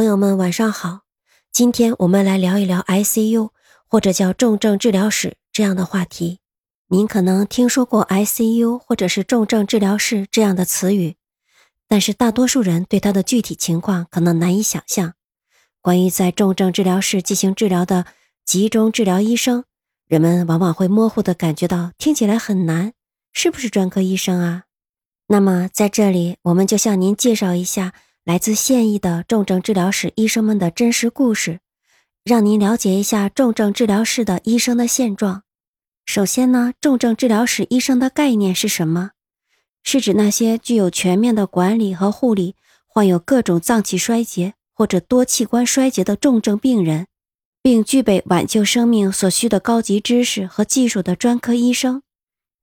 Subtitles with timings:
[0.00, 1.00] 朋友们晚上好，
[1.52, 3.50] 今天我们来聊一聊 ICU
[3.86, 6.38] 或者叫重症治疗室这样的话题。
[6.88, 11.16] 您可能听说过 ICU 或者是重症治疗室这样的词语，
[11.86, 15.12] 但是大多数人对它的具体情况可能难以想象。
[15.82, 18.06] 关于在重症治疗室进行治疗的
[18.46, 19.64] 集中治疗医生，
[20.06, 22.94] 人们往往会模糊地感觉到听起来很难，
[23.34, 24.62] 是不是专科医生啊？
[25.26, 27.92] 那么在这里，我们就向您介绍一下。
[28.24, 31.60] 来自现役的重症治疗室医生们的真实故事，
[32.22, 35.42] 让您了解一下重症治疗室的医生的现状。
[36.04, 39.12] 首先呢，重症治疗室医生的概念是什么？
[39.82, 42.56] 是指那些具有全面的管理和护理
[42.86, 47.06] 患有各种脏器衰竭或者多器官衰竭的重症病人，
[47.62, 52.02] 并具备挽救生命所需的高级知识和技术的专科医生。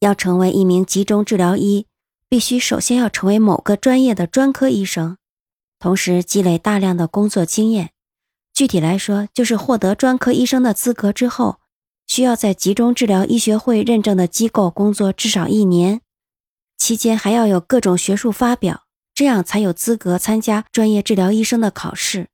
[0.00, 1.86] 要成为一名集中治疗医，
[2.28, 5.16] 必须首先要成为某个专业的专科医生。
[5.84, 7.90] 同时积累大量的工作经验，
[8.54, 11.60] 具体来说，就是获得专科医生的资格之后，
[12.06, 16.00] 需要在集中治疗医学会认证的机构工作至少一年，
[16.78, 22.28] 期间还要有各种学术发表，这样才有资格参加专业治疗医生的考试。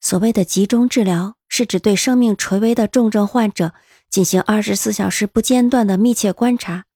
[0.00, 3.72] 所谓的集中治疗，是指对生命垂危的重症患者
[4.10, 6.86] 进行二十四小时不间断的密切观察，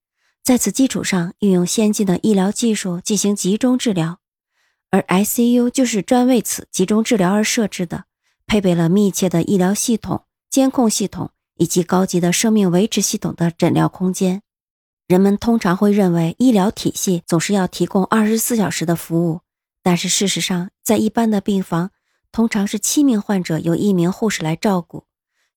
[0.42, 4.18] 在此基础上运用先进的医疗技术进行集中治疗。
[4.90, 8.04] 而 ICU 就是专为此集中治疗而设置的，
[8.46, 14.42] 配备了密切的医疗系统、监控系统以及高级的生命维持系统的诊疗空间。
[15.06, 19.40] 人们通常会认为医疗体系总是要提供二十四小时的服务，
[19.82, 21.90] 但是事实上，在一般的病房，
[22.30, 25.04] 通常是七名患者由一名护士来照顾。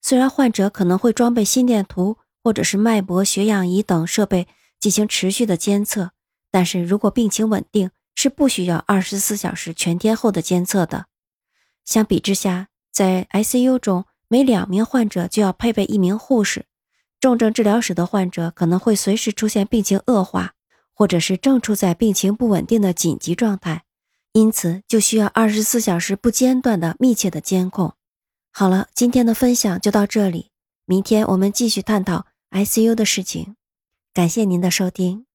[0.01, 4.47] 虽然患者可能会装备心电图或者是脉搏、血氧仪等设备
[4.79, 6.11] 进行持续的监测，
[6.49, 11.05] 但是如果病情稳定，是不需要二十四小时全天候的监测的。
[11.85, 16.65] 相比之下，在 ICU 中，每两名患者就要配备一名护士。
[17.19, 20.53] 重症治疗室的患者可能会随时出现病情恶化，
[20.93, 23.83] 或者是正处在病情不稳定的紧急状态，
[24.33, 27.93] 因此就需要二十四小时不间断的密切的监控。
[28.51, 30.51] 好了，今天的分享就到这里，
[30.85, 33.55] 明天我们继续探讨 ICU 的事情。
[34.13, 35.30] 感谢您的收听。